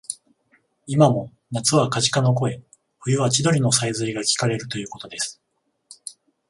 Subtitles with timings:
[0.87, 2.63] いまも夏はカジカの声、
[3.01, 5.39] 冬は千鳥のさえずりがきかれるということです